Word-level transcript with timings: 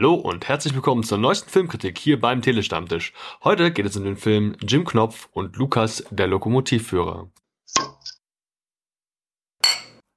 Hallo 0.00 0.14
und 0.14 0.48
herzlich 0.48 0.72
willkommen 0.72 1.02
zur 1.02 1.18
neuesten 1.18 1.50
Filmkritik 1.50 1.98
hier 1.98 2.18
beim 2.18 2.40
Telestammtisch. 2.40 3.12
Heute 3.44 3.70
geht 3.70 3.84
es 3.84 3.98
um 3.98 4.04
den 4.04 4.16
Film 4.16 4.56
Jim 4.66 4.86
Knopf 4.86 5.28
und 5.32 5.56
Lukas, 5.56 6.06
der 6.10 6.26
Lokomotivführer. 6.26 7.28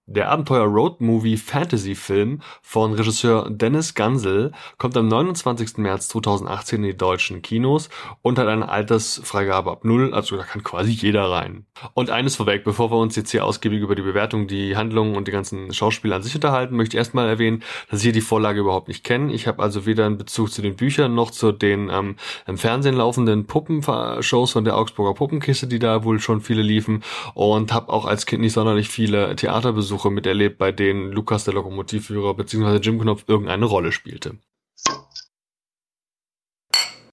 Der 0.06 0.30
Abenteuer-Road-Movie-Fantasy-Film 0.32 2.42
von 2.62 2.92
Regisseur 2.92 3.50
Dennis 3.50 3.94
Gansel 3.94 4.52
kommt 4.78 4.98
am 4.98 5.08
29. 5.08 5.78
März 5.78 6.10
2018 6.10 6.84
in 6.84 6.90
die 6.90 6.98
deutschen 6.98 7.42
Kinos 7.42 7.88
und 8.22 8.38
hat 8.38 8.48
eine 8.48 8.68
Altersfreigabe 8.68 9.72
ab 9.72 9.86
null, 9.86 10.14
also 10.14 10.36
da 10.36 10.44
kann 10.44 10.62
quasi 10.62 10.92
jeder 10.92 11.32
rein. 11.32 11.66
Und 11.94 12.10
eines 12.10 12.36
vorweg, 12.36 12.66
bevor 12.66 12.92
wir 12.92 12.98
uns 12.98 13.16
jetzt 13.16 13.32
hier 13.32 13.46
ausgiebig 13.46 13.80
über 13.80 13.96
die 13.96 14.02
Bewertung, 14.02 14.48
die 14.48 14.76
Handlungen 14.76 15.16
und 15.16 15.30
die 15.30 15.32
ganzen 15.32 15.74
Schauspieler 15.74 16.18
an 16.18 16.24
sich 16.24 16.36
unterhalten, 16.36 16.76
möchte 16.76 16.98
ich 16.98 17.00
erstmal 17.00 17.30
erwähnen, 17.30 17.64
dass 17.90 18.00
ich 18.00 18.04
hier 18.04 18.12
die 18.12 18.20
Vorlage 18.20 18.60
überhaupt 18.60 18.90
nicht 18.90 19.06
kenne. 19.06 19.32
Ich 19.32 19.48
habe 19.48 19.64
also 19.64 19.86
weder 19.86 20.06
einen 20.06 20.18
Bezug 20.18 20.52
zu 20.52 20.62
den 20.62 20.76
Büchern 20.76 21.16
noch 21.16 21.32
zu 21.32 21.54
den 21.54 21.90
ähm, 21.90 22.18
im 22.46 22.58
Fernsehen 22.58 22.96
laufenden 22.96 23.46
Puppenshows 23.46 24.52
von 24.52 24.66
der 24.66 24.76
Augsburger 24.76 25.14
Puppenkiste, 25.14 25.68
die 25.68 25.80
da 25.80 26.04
wohl 26.04 26.20
schon 26.20 26.42
viele 26.42 26.62
liefen 26.62 27.06
und 27.36 27.72
habe 27.72 27.88
auch 27.88 28.06
als 28.06 28.26
Kind 28.26 28.42
nicht 28.42 28.52
sonderlich 28.52 28.90
viele 28.90 29.38
Theaterbesuche 29.38 29.93
Besuche 29.94 30.10
miterlebt, 30.10 30.58
bei 30.58 30.72
denen 30.72 31.12
Lukas 31.12 31.44
der 31.44 31.54
Lokomotivführer 31.54 32.34
bzw. 32.34 32.78
Jim 32.78 33.00
Knopf 33.00 33.26
irgendeine 33.28 33.66
Rolle 33.66 33.92
spielte. 33.92 34.40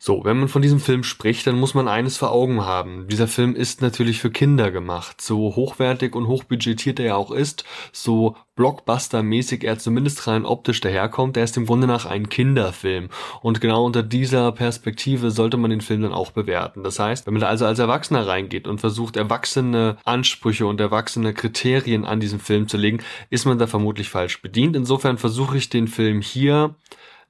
So, 0.03 0.25
wenn 0.25 0.39
man 0.39 0.49
von 0.49 0.63
diesem 0.63 0.81
Film 0.81 1.05
spricht, 1.05 1.47
dann 1.47 1.61
muss 1.61 1.75
man 1.75 1.87
eines 1.87 2.17
vor 2.17 2.33
Augen 2.33 2.65
haben. 2.65 3.07
Dieser 3.09 3.29
Film 3.29 3.55
ist 3.55 3.83
natürlich 3.83 4.19
für 4.19 4.31
Kinder 4.31 4.71
gemacht. 4.71 5.21
So 5.21 5.55
hochwertig 5.55 6.15
und 6.15 6.27
hochbudgetiert 6.27 6.99
er 7.01 7.05
ja 7.05 7.17
auch 7.17 7.31
ist, 7.31 7.65
so 7.93 8.35
Blockbuster-mäßig 8.57 9.63
er 9.63 9.79
zumindest 9.79 10.27
rein 10.27 10.47
optisch 10.47 10.81
daherkommt, 10.81 11.37
er 11.37 11.45
ist 11.45 11.59
im 11.59 11.67
Grunde 11.67 11.87
nach 11.87 12.07
ein 12.07 12.31
Kinderfilm. 12.31 13.11
Und 13.43 13.61
genau 13.61 13.85
unter 13.85 14.03
dieser 14.03 14.53
Perspektive 14.53 15.31
sollte 15.31 15.59
man 15.59 15.71
den 15.71 15.83
Film 15.83 16.01
dann 16.01 16.15
auch 16.15 16.31
bewerten. 16.31 16.83
Das 16.83 16.99
heißt, 16.99 17.27
wenn 17.27 17.35
man 17.35 17.43
da 17.43 17.49
also 17.49 17.67
als 17.67 17.79
Erwachsener 17.79 18.27
reingeht 18.27 18.67
und 18.67 18.81
versucht, 18.81 19.17
erwachsene 19.17 19.99
Ansprüche 20.05 20.65
und 20.65 20.81
erwachsene 20.81 21.35
Kriterien 21.35 22.07
an 22.07 22.21
diesen 22.21 22.41
Film 22.41 22.69
zu 22.69 22.79
legen, 22.79 23.01
ist 23.29 23.45
man 23.45 23.59
da 23.59 23.67
vermutlich 23.67 24.09
falsch 24.09 24.41
bedient. 24.41 24.77
Insofern 24.77 25.19
versuche 25.19 25.59
ich 25.59 25.69
den 25.69 25.89
Film 25.89 26.23
hier 26.23 26.75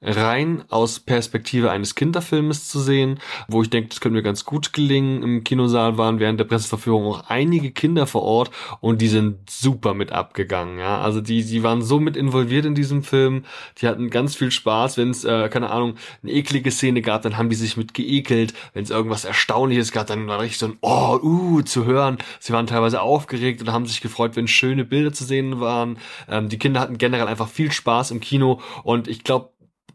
rein 0.01 0.63
aus 0.69 0.99
Perspektive 0.99 1.69
eines 1.69 1.93
Kinderfilmes 1.93 2.67
zu 2.67 2.79
sehen, 2.79 3.19
wo 3.47 3.61
ich 3.61 3.69
denke, 3.69 3.89
das 3.89 4.01
könnte 4.01 4.15
mir 4.15 4.23
ganz 4.23 4.45
gut 4.45 4.73
gelingen. 4.73 5.21
Im 5.21 5.43
Kinosaal 5.43 5.97
waren 5.97 6.19
während 6.19 6.39
der 6.39 6.45
Presseverführung 6.45 7.05
auch 7.05 7.29
einige 7.29 7.71
Kinder 7.71 8.07
vor 8.07 8.23
Ort 8.23 8.51
und 8.79 9.01
die 9.01 9.07
sind 9.07 9.49
super 9.49 9.93
mit 9.93 10.11
abgegangen. 10.11 10.79
Ja, 10.79 11.01
also 11.01 11.21
die, 11.21 11.43
die 11.43 11.61
waren 11.61 11.83
so 11.83 11.99
mit 11.99 12.17
involviert 12.17 12.65
in 12.65 12.73
diesem 12.73 13.03
Film, 13.03 13.45
die 13.79 13.87
hatten 13.87 14.09
ganz 14.09 14.35
viel 14.35 14.51
Spaß. 14.51 14.97
Wenn 14.97 15.11
es 15.11 15.23
äh, 15.23 15.49
keine 15.49 15.69
Ahnung 15.69 15.95
eine 16.23 16.31
eklige 16.31 16.71
Szene 16.71 17.01
gab, 17.01 17.21
dann 17.21 17.37
haben 17.37 17.49
die 17.49 17.55
sich 17.55 17.77
mit 17.77 17.93
geekelt. 17.93 18.53
Wenn 18.73 18.83
es 18.83 18.89
irgendwas 18.89 19.25
Erstaunliches 19.25 19.91
gab, 19.91 20.07
dann 20.07 20.27
war 20.27 20.39
richtig 20.39 20.57
so 20.57 20.65
ein 20.65 20.77
Oh, 20.81 21.19
uh 21.21 21.61
zu 21.61 21.85
hören. 21.85 22.17
Sie 22.39 22.53
waren 22.53 22.65
teilweise 22.65 23.01
aufgeregt 23.01 23.61
und 23.61 23.71
haben 23.71 23.85
sich 23.85 24.01
gefreut, 24.01 24.35
wenn 24.35 24.47
schöne 24.47 24.83
Bilder 24.83 25.13
zu 25.13 25.25
sehen 25.25 25.59
waren. 25.59 25.99
Ähm, 26.27 26.49
die 26.49 26.57
Kinder 26.57 26.79
hatten 26.79 26.97
generell 26.97 27.27
einfach 27.27 27.47
viel 27.47 27.71
Spaß 27.71 28.09
im 28.11 28.19
Kino 28.19 28.61
und 28.83 29.07
ich 29.07 29.23
glaube 29.23 29.50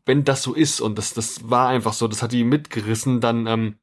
wenn 0.06 0.24
das 0.24 0.42
so 0.42 0.54
ist 0.54 0.80
und 0.80 0.96
das, 0.96 1.12
das 1.12 1.50
war 1.50 1.68
einfach 1.68 1.92
so, 1.92 2.08
das 2.08 2.22
hat 2.22 2.32
die 2.32 2.44
mitgerissen, 2.44 3.20
dann 3.20 3.46
ähm, 3.46 3.78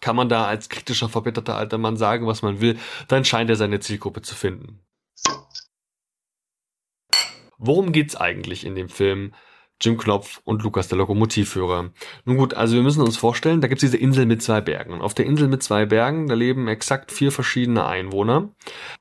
kann 0.00 0.16
man 0.16 0.28
da 0.28 0.46
als 0.46 0.68
kritischer, 0.68 1.08
verbitterter 1.08 1.56
alter 1.56 1.78
Mann 1.78 1.96
sagen, 1.96 2.26
was 2.26 2.42
man 2.42 2.60
will, 2.60 2.78
dann 3.08 3.24
scheint 3.24 3.48
er 3.48 3.56
seine 3.56 3.80
Zielgruppe 3.80 4.22
zu 4.22 4.34
finden. 4.34 4.80
Worum 7.56 7.92
geht's 7.92 8.16
eigentlich 8.16 8.64
in 8.64 8.74
dem 8.74 8.88
Film? 8.88 9.34
Jim 9.80 9.96
Knopf 9.96 10.40
und 10.44 10.62
Lukas 10.62 10.88
der 10.88 10.98
Lokomotivführer. 10.98 11.90
Nun 12.24 12.36
gut, 12.36 12.54
also 12.54 12.76
wir 12.76 12.82
müssen 12.82 13.02
uns 13.02 13.16
vorstellen, 13.16 13.60
da 13.60 13.68
gibt's 13.68 13.80
diese 13.80 13.96
Insel 13.96 14.26
mit 14.26 14.42
zwei 14.42 14.60
Bergen. 14.60 14.92
Und 14.92 15.00
auf 15.00 15.14
der 15.14 15.26
Insel 15.26 15.48
mit 15.48 15.62
zwei 15.62 15.86
Bergen, 15.86 16.28
da 16.28 16.34
leben 16.34 16.68
exakt 16.68 17.10
vier 17.10 17.32
verschiedene 17.32 17.86
Einwohner. 17.86 18.50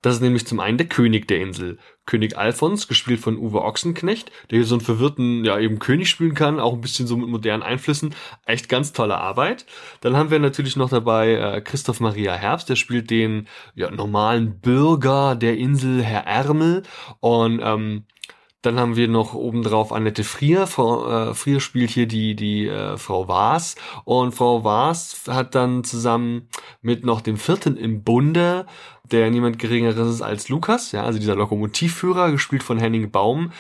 Das 0.01 0.16
ist 0.16 0.22
nämlich 0.22 0.47
zum 0.47 0.59
einen 0.59 0.78
der 0.78 0.88
König 0.88 1.28
der 1.28 1.41
Insel. 1.41 1.79
König 2.06 2.38
Alfons, 2.38 2.88
gespielt 2.88 3.19
von 3.19 3.38
Uwe 3.38 3.62
Ochsenknecht, 3.62 4.31
der 4.50 4.57
hier 4.57 4.66
so 4.66 4.75
einen 4.75 4.81
verwirrten, 4.81 5.45
ja 5.45 5.59
eben 5.59 5.78
König 5.78 6.09
spielen 6.09 6.34
kann, 6.34 6.59
auch 6.59 6.73
ein 6.73 6.81
bisschen 6.81 7.06
so 7.06 7.16
mit 7.16 7.29
modernen 7.29 7.61
Einflüssen. 7.61 8.16
Echt 8.46 8.67
ganz 8.67 8.94
tolle 8.94 9.17
Arbeit. 9.17 9.67
Dann 10.01 10.16
haben 10.16 10.31
wir 10.31 10.40
natürlich 10.40 10.75
noch 10.75 10.90
dabei 10.90 11.34
äh, 11.34 11.61
Christoph 11.61 12.00
Maria 12.00 12.34
Herbst, 12.34 12.67
der 12.69 12.78
spielt 12.78 13.11
den 13.11 13.47
ja, 13.75 13.91
normalen 13.91 14.59
Bürger 14.59 15.35
der 15.35 15.57
Insel, 15.57 16.01
Herr 16.01 16.25
Ärmel. 16.25 16.81
Und 17.19 17.59
ähm, 17.61 18.06
dann 18.62 18.80
haben 18.80 18.96
wir 18.96 19.08
noch 19.08 19.34
obendrauf 19.34 19.94
Annette 19.94 20.24
Frier. 20.24 20.68
Frau 20.68 21.30
äh, 21.30 21.34
Frier 21.34 21.59
spielt 21.62 21.92
hier 21.92 22.08
die, 22.08 22.36
die 22.36 22.68
äh, 22.68 22.97
Frau 22.97 23.28
Waas. 23.28 23.75
Und 24.03 24.34
Frau 24.34 24.64
Waas 24.64 25.24
hat 25.28 25.56
dann 25.56 25.84
zusammen 25.84 26.50
mit 26.81 27.06
noch 27.06 27.22
dem 27.22 27.38
vierten 27.38 27.78
im 27.78 28.03
Bunde, 28.03 28.66
der 29.12 29.31
niemand 29.31 29.59
geringeres 29.59 30.16
ist 30.16 30.22
als 30.22 30.50
Lukas, 30.50 30.92
ja, 30.92 31.03
also 31.03 31.20
dieser 31.20 31.36
Lokomotivführer, 31.36 32.31
gespielt 32.31 32.64
von 32.64 32.78
Henning 32.78 33.09
Baum, 33.12 33.52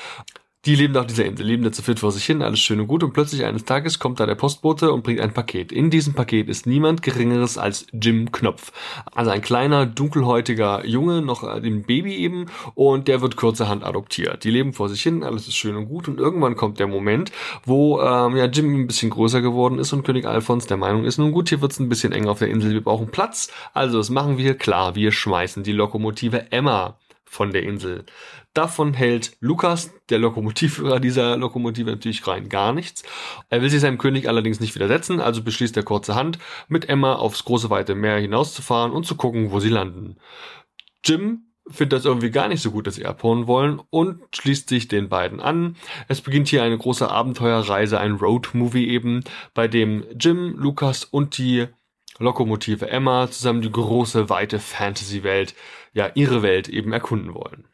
die 0.65 0.75
leben 0.75 0.97
auf 0.97 1.07
dieser 1.07 1.23
Insel, 1.23 1.45
leben 1.45 1.63
da 1.63 1.71
zu 1.71 1.81
viert 1.81 1.99
vor 1.99 2.11
sich 2.11 2.25
hin, 2.25 2.41
alles 2.41 2.59
schön 2.59 2.81
und 2.81 2.87
gut 2.87 3.01
und 3.01 3.13
plötzlich 3.13 3.45
eines 3.45 3.63
Tages 3.63 3.97
kommt 3.97 4.19
da 4.19 4.25
der 4.25 4.35
Postbote 4.35 4.91
und 4.91 5.03
bringt 5.03 5.21
ein 5.21 5.33
Paket. 5.33 5.71
In 5.71 5.89
diesem 5.89 6.15
Paket 6.15 6.49
ist 6.49 6.67
niemand 6.67 7.01
geringeres 7.01 7.57
als 7.57 7.87
Jim 7.93 8.33
Knopf. 8.33 8.73
Also 9.13 9.31
ein 9.31 9.41
kleiner, 9.41 9.85
dunkelhäutiger 9.85 10.85
Junge, 10.85 11.21
noch 11.21 11.43
ein 11.43 11.83
Baby 11.83 12.15
eben 12.15 12.47
und 12.75 13.07
der 13.07 13.21
wird 13.21 13.37
kurzerhand 13.37 13.85
adoptiert. 13.85 14.43
Die 14.43 14.51
leben 14.51 14.73
vor 14.73 14.89
sich 14.89 15.01
hin, 15.01 15.23
alles 15.23 15.47
ist 15.47 15.55
schön 15.55 15.77
und 15.77 15.87
gut 15.87 16.09
und 16.09 16.19
irgendwann 16.19 16.57
kommt 16.57 16.77
der 16.79 16.87
Moment, 16.87 17.31
wo 17.63 18.01
ähm, 18.01 18.35
ja 18.35 18.45
Jim 18.45 18.81
ein 18.81 18.87
bisschen 18.87 19.11
größer 19.11 19.41
geworden 19.41 19.79
ist 19.79 19.93
und 19.93 20.03
König 20.03 20.25
Alfons 20.25 20.67
der 20.67 20.75
Meinung 20.77 21.05
ist, 21.05 21.17
nun 21.17 21.31
gut, 21.31 21.47
hier 21.47 21.61
wird's 21.61 21.79
ein 21.79 21.87
bisschen 21.87 22.11
eng 22.11 22.27
auf 22.27 22.39
der 22.39 22.49
Insel, 22.49 22.73
wir 22.73 22.83
brauchen 22.83 23.11
Platz, 23.11 23.49
also 23.73 23.97
das 23.97 24.09
machen 24.09 24.37
wir, 24.37 24.55
klar, 24.55 24.95
wir 24.95 25.13
schmeißen 25.13 25.63
die 25.63 25.71
Lokomotive 25.71 26.51
Emma 26.51 26.97
von 27.29 27.51
der 27.51 27.63
Insel. 27.63 28.05
Davon 28.53 28.93
hält 28.93 29.37
Lukas, 29.39 29.91
der 30.09 30.17
Lokomotivführer 30.17 30.99
dieser 30.99 31.37
Lokomotive, 31.37 31.91
natürlich 31.91 32.25
rein 32.27 32.49
gar 32.49 32.73
nichts. 32.73 33.03
Er 33.49 33.61
will 33.61 33.69
sich 33.69 33.79
seinem 33.79 33.99
König 33.99 34.27
allerdings 34.27 34.59
nicht 34.59 34.73
widersetzen, 34.73 35.21
also 35.21 35.43
beschließt 35.43 35.77
er 35.77 35.83
kurzerhand, 35.83 36.39
mit 36.67 36.89
Emma 36.89 37.13
aufs 37.15 37.45
große 37.45 37.69
weite 37.69 37.93
Meer 37.93 38.17
hinauszufahren 38.17 38.91
und 38.91 39.05
zu 39.05 39.15
gucken, 39.15 39.51
wo 39.51 39.59
sie 39.59 39.69
landen. 39.69 40.17
Jim 41.05 41.43
findet 41.69 41.93
das 41.93 42.05
irgendwie 42.05 42.31
gar 42.31 42.47
nicht 42.47 42.61
so 42.61 42.71
gut, 42.71 42.87
dass 42.87 42.95
sie 42.95 43.05
abhauen 43.05 43.45
wollen 43.45 43.79
und 43.91 44.21
schließt 44.35 44.67
sich 44.67 44.87
den 44.87 45.09
beiden 45.09 45.39
an. 45.39 45.75
Es 46.07 46.21
beginnt 46.21 46.47
hier 46.47 46.63
eine 46.63 46.77
große 46.77 47.09
Abenteuerreise, 47.09 47.99
ein 47.99 48.13
Road-Movie 48.13 48.89
eben, 48.89 49.23
bei 49.53 49.67
dem 49.67 50.03
Jim, 50.19 50.55
Lukas 50.57 51.03
und 51.03 51.37
die 51.37 51.67
Lokomotive 52.17 52.89
Emma 52.89 53.29
zusammen 53.29 53.61
die 53.61 53.71
große, 53.71 54.29
weite 54.29 54.59
Fantasy-Welt, 54.59 55.55
ja, 55.93 56.09
ihre 56.15 56.41
Welt 56.41 56.67
eben 56.67 56.91
erkunden 56.91 57.33
wollen. 57.33 57.67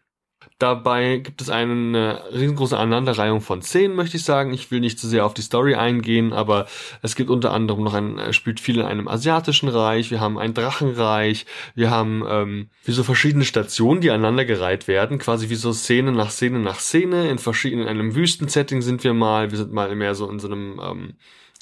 Dabei 0.57 1.17
gibt 1.17 1.41
es 1.41 1.49
eine 1.49 2.21
riesengroße 2.31 2.77
Aneinanderreihung 2.77 3.41
von 3.41 3.61
Szenen, 3.61 3.93
möchte 3.93 4.15
ich 4.15 4.23
sagen. 4.23 4.53
Ich 4.53 4.71
will 4.71 4.79
nicht 4.79 4.97
zu 4.97 5.05
sehr 5.05 5.25
auf 5.25 5.33
die 5.33 5.41
Story 5.41 5.75
eingehen, 5.75 6.31
aber 6.31 6.65
es 7.01 7.15
gibt 7.15 7.29
unter 7.29 7.51
anderem 7.51 7.83
noch 7.83 7.93
ein, 7.93 8.31
spielt 8.31 8.61
viel 8.61 8.79
in 8.79 8.85
einem 8.85 9.09
asiatischen 9.09 9.67
Reich, 9.67 10.11
wir 10.11 10.21
haben 10.21 10.37
ein 10.37 10.53
Drachenreich, 10.53 11.45
wir 11.75 11.89
haben 11.89 12.23
ähm, 12.29 12.69
wie 12.85 12.93
so 12.93 13.03
verschiedene 13.03 13.43
Stationen, 13.43 13.99
die 13.99 14.11
aneinandergereiht 14.11 14.87
werden, 14.87 15.19
quasi 15.19 15.49
wie 15.49 15.55
so 15.55 15.73
Szene 15.73 16.13
nach 16.13 16.29
Szene 16.29 16.59
nach 16.59 16.79
Szene. 16.79 17.29
In 17.29 17.37
verschiedenen, 17.37 17.83
in 17.83 17.89
einem 17.89 18.15
Wüstensetting 18.15 18.81
sind 18.81 19.03
wir 19.03 19.13
mal, 19.13 19.51
wir 19.51 19.57
sind 19.57 19.73
mal 19.73 19.93
mehr 19.93 20.15
so 20.15 20.29
in 20.29 20.39
so 20.39 20.47
einem 20.47 20.79
ähm, 20.81 21.13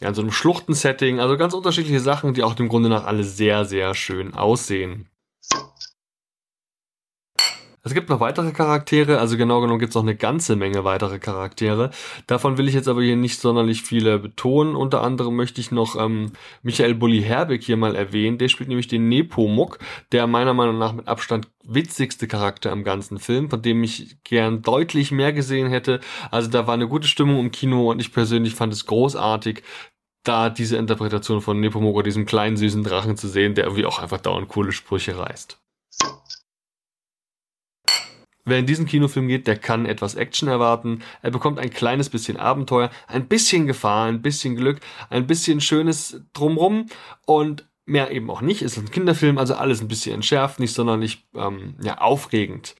ja, 0.01 0.09
in 0.09 0.13
so 0.13 0.21
einem 0.21 0.31
Schluchtensetting, 0.31 1.19
also 1.19 1.35
ganz 1.37 1.55
unterschiedliche 1.55 1.99
Sachen, 1.99 2.35
die 2.35 2.43
auch 2.43 2.53
dem 2.53 2.67
Grunde 2.67 2.89
nach 2.89 3.05
alle 3.05 3.23
sehr, 3.23 3.65
sehr 3.65 3.95
schön 3.95 4.35
aussehen. 4.35 5.07
Es 7.85 7.93
gibt 7.93 8.07
noch 8.07 8.21
weitere 8.21 8.53
Charaktere, 8.53 9.19
also 9.19 9.35
genau 9.35 9.59
genommen 9.59 9.79
gibt 9.79 9.89
es 9.89 9.95
noch 9.95 10.03
eine 10.03 10.15
ganze 10.15 10.55
Menge 10.55 10.85
weitere 10.85 11.19
Charaktere. 11.19 11.89
Davon 12.27 12.57
will 12.57 12.69
ich 12.69 12.73
jetzt 12.73 12.87
aber 12.87 13.03
hier 13.03 13.17
nicht 13.17 13.41
sonderlich 13.41 13.81
viele 13.81 14.19
betonen. 14.19 14.77
Unter 14.77 15.01
anderem 15.01 15.35
möchte 15.35 15.59
ich 15.59 15.69
noch 15.69 15.97
ähm, 15.99 16.31
Michael 16.61 16.95
Bulli 16.95 17.21
Herbeck 17.21 17.61
hier 17.61 17.75
mal 17.75 17.93
erwähnen. 17.97 18.37
Der 18.37 18.47
spielt 18.47 18.69
nämlich 18.69 18.87
den 18.87 19.09
Nepomuk, 19.09 19.79
der 20.13 20.27
meiner 20.27 20.53
Meinung 20.53 20.77
nach 20.77 20.93
mit 20.93 21.09
Abstand 21.09 21.49
witzigste 21.65 22.25
Charakter 22.25 22.71
im 22.71 22.85
ganzen 22.85 23.19
Film, 23.19 23.49
von 23.49 23.61
dem 23.61 23.83
ich 23.83 24.23
gern 24.23 24.61
deutlich 24.61 25.11
mehr 25.11 25.33
gesehen 25.33 25.67
hätte. 25.67 25.99
Also 26.31 26.49
da 26.49 26.65
war 26.67 26.75
eine 26.75 26.87
gute 26.87 27.09
Stimmung 27.09 27.37
im 27.41 27.51
Kino 27.51 27.91
und 27.91 27.99
ich 27.99 28.13
persönlich 28.13 28.55
fand 28.55 28.71
es 28.71 28.85
großartig, 28.85 29.61
da 30.23 30.49
diese 30.49 30.77
Interpretation 30.77 31.41
von 31.41 31.59
Nepomuk, 31.59 32.01
diesem 32.05 32.25
kleinen 32.25 32.55
süßen 32.55 32.83
Drachen 32.83 33.17
zu 33.17 33.27
sehen, 33.27 33.55
der 33.55 33.65
irgendwie 33.65 33.85
auch 33.85 33.99
einfach 33.99 34.21
dauernd 34.21 34.47
coole 34.47 34.71
Sprüche 34.71 35.17
reißt. 35.17 35.62
Wer 38.45 38.59
in 38.59 38.65
diesen 38.65 38.85
Kinofilm 38.85 39.27
geht, 39.27 39.47
der 39.47 39.57
kann 39.57 39.85
etwas 39.85 40.15
Action 40.15 40.49
erwarten. 40.49 41.01
Er 41.21 41.31
bekommt 41.31 41.59
ein 41.59 41.69
kleines 41.69 42.09
bisschen 42.09 42.37
Abenteuer, 42.37 42.89
ein 43.07 43.27
bisschen 43.27 43.67
Gefahr, 43.67 44.07
ein 44.07 44.21
bisschen 44.21 44.55
Glück, 44.55 44.81
ein 45.09 45.27
bisschen 45.27 45.61
Schönes 45.61 46.21
drumrum 46.33 46.87
und 47.25 47.67
mehr 47.85 48.11
eben 48.11 48.29
auch 48.29 48.41
nicht. 48.41 48.61
Es 48.61 48.77
ist 48.77 48.83
ein 48.83 48.91
Kinderfilm, 48.91 49.37
also 49.37 49.55
alles 49.55 49.81
ein 49.81 49.87
bisschen 49.87 50.15
entschärft, 50.15 50.59
nicht 50.59 50.73
sonderlich 50.73 51.25
ähm, 51.35 51.75
ja, 51.81 51.99
aufregend. 51.99 52.75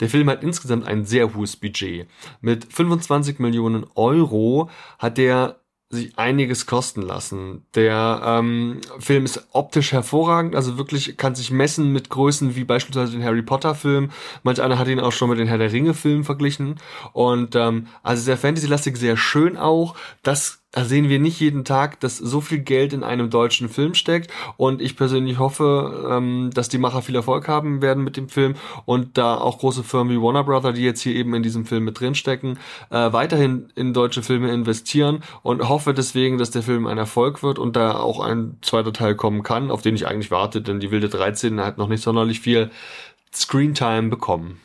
Der 0.00 0.10
Film 0.10 0.28
hat 0.28 0.42
insgesamt 0.42 0.86
ein 0.86 1.04
sehr 1.04 1.34
hohes 1.34 1.56
Budget. 1.56 2.06
Mit 2.40 2.70
25 2.70 3.38
Millionen 3.38 3.86
Euro 3.94 4.70
hat 4.98 5.16
der 5.16 5.60
sich 5.88 6.18
einiges 6.18 6.66
kosten 6.66 7.02
lassen. 7.02 7.64
Der 7.74 8.20
ähm, 8.24 8.80
Film 8.98 9.24
ist 9.24 9.46
optisch 9.52 9.92
hervorragend, 9.92 10.56
also 10.56 10.78
wirklich 10.78 11.16
kann 11.16 11.36
sich 11.36 11.52
messen 11.52 11.92
mit 11.92 12.10
Größen 12.10 12.56
wie 12.56 12.64
beispielsweise 12.64 13.12
den 13.12 13.24
Harry 13.24 13.42
Potter 13.42 13.74
Film. 13.74 14.10
Manch 14.42 14.60
einer 14.60 14.78
hat 14.78 14.88
ihn 14.88 14.98
auch 14.98 15.12
schon 15.12 15.30
mit 15.30 15.38
den 15.38 15.46
Herr 15.46 15.58
der 15.58 15.72
Ringe 15.72 15.94
Filmen 15.94 16.24
verglichen. 16.24 16.76
Und 17.12 17.54
ähm, 17.54 17.86
also 18.02 18.22
sehr 18.22 18.36
Fantasy-lastig, 18.36 18.96
sehr 18.96 19.16
schön 19.16 19.56
auch. 19.56 19.94
Das 20.22 20.65
sehen 20.84 21.08
wir 21.08 21.18
nicht 21.18 21.40
jeden 21.40 21.64
Tag, 21.64 22.00
dass 22.00 22.18
so 22.18 22.40
viel 22.40 22.58
Geld 22.58 22.92
in 22.92 23.02
einem 23.02 23.30
deutschen 23.30 23.68
Film 23.68 23.94
steckt. 23.94 24.30
Und 24.56 24.82
ich 24.82 24.96
persönlich 24.96 25.38
hoffe, 25.38 26.08
ähm, 26.10 26.50
dass 26.52 26.68
die 26.68 26.78
Macher 26.78 27.02
viel 27.02 27.14
Erfolg 27.14 27.48
haben 27.48 27.82
werden 27.82 28.04
mit 28.04 28.16
dem 28.16 28.28
Film 28.28 28.54
und 28.84 29.16
da 29.18 29.36
auch 29.36 29.58
große 29.58 29.84
Firmen 29.84 30.14
wie 30.14 30.20
Warner 30.22 30.44
Brother, 30.44 30.72
die 30.72 30.82
jetzt 30.82 31.00
hier 31.00 31.14
eben 31.14 31.34
in 31.34 31.42
diesem 31.42 31.66
Film 31.66 31.84
mit 31.84 31.98
drinstecken, 31.98 32.58
äh, 32.90 33.12
weiterhin 33.12 33.70
in 33.74 33.94
deutsche 33.94 34.22
Filme 34.22 34.50
investieren 34.52 35.22
und 35.42 35.68
hoffe 35.68 35.94
deswegen, 35.94 36.38
dass 36.38 36.50
der 36.50 36.62
Film 36.62 36.86
ein 36.86 36.98
Erfolg 36.98 37.42
wird 37.42 37.58
und 37.58 37.76
da 37.76 37.98
auch 37.98 38.20
ein 38.20 38.58
zweiter 38.62 38.92
Teil 38.92 39.14
kommen 39.14 39.42
kann, 39.42 39.70
auf 39.70 39.82
den 39.82 39.94
ich 39.94 40.06
eigentlich 40.06 40.30
warte, 40.30 40.60
denn 40.60 40.80
die 40.80 40.90
Wilde 40.90 41.08
13 41.08 41.60
hat 41.60 41.78
noch 41.78 41.88
nicht 41.88 42.02
sonderlich 42.02 42.40
viel 42.40 42.70
Screentime 43.32 44.08
bekommen. 44.08 44.60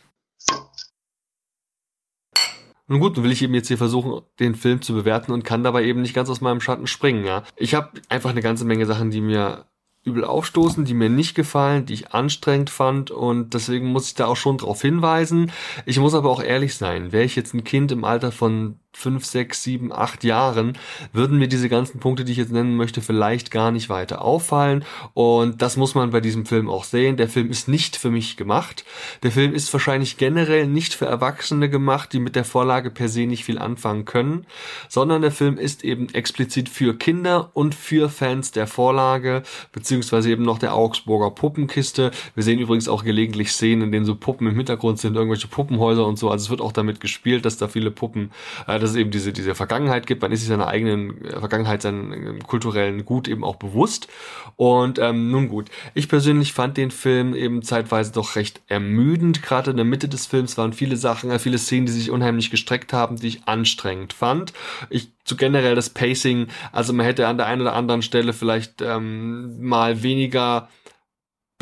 Nun 2.91 2.99
gut, 2.99 3.15
dann 3.15 3.23
will 3.23 3.31
ich 3.31 3.41
eben 3.41 3.53
jetzt 3.53 3.69
hier 3.69 3.77
versuchen, 3.77 4.21
den 4.41 4.53
Film 4.53 4.81
zu 4.81 4.93
bewerten 4.93 5.31
und 5.31 5.45
kann 5.45 5.63
dabei 5.63 5.85
eben 5.85 6.01
nicht 6.01 6.13
ganz 6.13 6.29
aus 6.29 6.41
meinem 6.41 6.59
Schatten 6.59 6.87
springen, 6.87 7.23
ja. 7.23 7.43
Ich 7.55 7.73
habe 7.73 7.91
einfach 8.09 8.31
eine 8.31 8.41
ganze 8.41 8.65
Menge 8.65 8.85
Sachen, 8.85 9.11
die 9.11 9.21
mir 9.21 9.63
übel 10.03 10.25
aufstoßen, 10.25 10.83
die 10.83 10.93
mir 10.93 11.07
nicht 11.07 11.33
gefallen, 11.33 11.85
die 11.85 11.93
ich 11.93 12.11
anstrengend 12.11 12.69
fand 12.69 13.09
und 13.09 13.53
deswegen 13.53 13.87
muss 13.93 14.07
ich 14.07 14.15
da 14.15 14.25
auch 14.25 14.35
schon 14.35 14.57
drauf 14.57 14.81
hinweisen. 14.81 15.53
Ich 15.85 15.99
muss 15.99 16.13
aber 16.13 16.29
auch 16.29 16.43
ehrlich 16.43 16.75
sein, 16.75 17.13
wäre 17.13 17.23
ich 17.23 17.37
jetzt 17.37 17.53
ein 17.53 17.63
Kind 17.63 17.93
im 17.93 18.03
Alter 18.03 18.33
von 18.33 18.80
fünf, 18.93 19.25
sechs, 19.25 19.63
sieben, 19.63 19.91
acht 19.91 20.23
Jahren 20.23 20.77
würden 21.13 21.37
mir 21.37 21.47
diese 21.47 21.69
ganzen 21.69 21.99
Punkte, 21.99 22.25
die 22.25 22.33
ich 22.33 22.37
jetzt 22.37 22.51
nennen 22.51 22.75
möchte, 22.75 23.01
vielleicht 23.01 23.49
gar 23.49 23.71
nicht 23.71 23.89
weiter 23.89 24.21
auffallen. 24.21 24.83
Und 25.13 25.61
das 25.61 25.77
muss 25.77 25.95
man 25.95 26.11
bei 26.11 26.19
diesem 26.19 26.45
Film 26.45 26.69
auch 26.69 26.83
sehen. 26.83 27.17
Der 27.17 27.29
Film 27.29 27.49
ist 27.49 27.67
nicht 27.67 27.95
für 27.95 28.11
mich 28.11 28.37
gemacht. 28.37 28.83
Der 29.23 29.31
Film 29.31 29.53
ist 29.53 29.71
wahrscheinlich 29.71 30.17
generell 30.17 30.67
nicht 30.67 30.93
für 30.93 31.05
Erwachsene 31.05 31.69
gemacht, 31.69 32.13
die 32.13 32.19
mit 32.19 32.35
der 32.35 32.43
Vorlage 32.43 32.91
per 32.91 33.07
se 33.07 33.25
nicht 33.25 33.45
viel 33.45 33.57
anfangen 33.57 34.05
können, 34.05 34.45
sondern 34.89 35.21
der 35.21 35.31
Film 35.31 35.57
ist 35.57 35.83
eben 35.83 36.09
explizit 36.13 36.67
für 36.67 36.97
Kinder 36.97 37.51
und 37.53 37.73
für 37.73 38.09
Fans 38.09 38.51
der 38.51 38.67
Vorlage, 38.67 39.43
beziehungsweise 39.71 40.29
eben 40.29 40.43
noch 40.43 40.59
der 40.59 40.75
Augsburger 40.75 41.31
Puppenkiste. 41.31 42.11
Wir 42.35 42.43
sehen 42.43 42.59
übrigens 42.59 42.89
auch 42.89 43.03
gelegentlich 43.03 43.51
Szenen, 43.51 43.83
in 43.83 43.91
denen 43.91 44.05
so 44.05 44.15
Puppen 44.15 44.47
im 44.47 44.55
Hintergrund 44.55 44.99
sind, 44.99 45.15
irgendwelche 45.15 45.47
Puppenhäuser 45.47 46.05
und 46.05 46.19
so. 46.19 46.29
Also 46.29 46.43
es 46.43 46.49
wird 46.49 46.61
auch 46.61 46.73
damit 46.73 46.99
gespielt, 46.99 47.45
dass 47.45 47.57
da 47.57 47.67
viele 47.67 47.91
Puppen 47.91 48.31
äh, 48.67 48.80
dass 48.81 48.91
es 48.91 48.95
eben 48.95 49.11
diese, 49.11 49.33
diese 49.33 49.55
Vergangenheit 49.55 50.07
gibt. 50.07 50.21
Man 50.21 50.31
ist 50.31 50.41
sich 50.41 50.49
seiner 50.49 50.67
eigenen 50.67 51.23
äh, 51.25 51.39
Vergangenheit, 51.39 51.81
seinen 51.81 52.37
äh, 52.37 52.39
kulturellen 52.39 53.05
Gut 53.05 53.27
eben 53.27 53.43
auch 53.43 53.55
bewusst. 53.55 54.07
Und 54.55 54.99
ähm, 54.99 55.31
nun 55.31 55.47
gut, 55.47 55.69
ich 55.93 56.09
persönlich 56.09 56.53
fand 56.53 56.77
den 56.77 56.91
Film 56.91 57.33
eben 57.33 57.61
zeitweise 57.63 58.11
doch 58.11 58.35
recht 58.35 58.61
ermüdend. 58.67 59.41
Gerade 59.41 59.71
in 59.71 59.77
der 59.77 59.85
Mitte 59.85 60.09
des 60.09 60.25
Films 60.25 60.57
waren 60.57 60.73
viele 60.73 60.97
Sachen, 60.97 61.31
äh, 61.31 61.39
viele 61.39 61.57
Szenen, 61.57 61.85
die 61.85 61.91
sich 61.91 62.11
unheimlich 62.11 62.51
gestreckt 62.51 62.93
haben, 62.93 63.15
die 63.15 63.27
ich 63.27 63.47
anstrengend 63.47 64.13
fand. 64.13 64.53
Ich 64.89 65.09
zu 65.23 65.37
generell 65.37 65.75
das 65.75 65.89
Pacing, 65.89 66.47
also 66.71 66.93
man 66.93 67.05
hätte 67.05 67.27
an 67.27 67.37
der 67.37 67.45
einen 67.45 67.61
oder 67.61 67.73
anderen 67.73 68.01
Stelle 68.01 68.33
vielleicht 68.33 68.81
ähm, 68.81 69.61
mal 69.61 70.03
weniger 70.03 70.67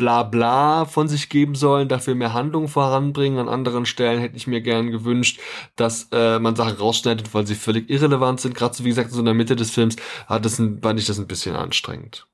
Blabla 0.00 0.86
von 0.86 1.08
sich 1.08 1.28
geben 1.28 1.54
sollen, 1.54 1.86
dafür 1.86 2.14
mehr 2.14 2.32
Handlung 2.32 2.68
voranbringen. 2.68 3.38
An 3.38 3.50
anderen 3.50 3.84
Stellen 3.84 4.18
hätte 4.18 4.34
ich 4.34 4.46
mir 4.46 4.62
gern 4.62 4.90
gewünscht, 4.90 5.38
dass 5.76 6.08
äh, 6.10 6.38
man 6.38 6.56
Sachen 6.56 6.78
rausschneidet, 6.78 7.34
weil 7.34 7.46
sie 7.46 7.54
völlig 7.54 7.90
irrelevant 7.90 8.40
sind. 8.40 8.54
Gerade 8.54 8.74
so 8.74 8.82
wie 8.82 8.88
gesagt, 8.88 9.10
so 9.10 9.18
in 9.18 9.26
der 9.26 9.34
Mitte 9.34 9.56
des 9.56 9.70
Films 9.70 9.96
hat 10.26 10.46
das 10.46 10.58
ein, 10.58 10.80
fand 10.80 10.98
ich 10.98 11.04
das 11.04 11.18
ein 11.18 11.26
bisschen 11.26 11.54
anstrengend. 11.54 12.26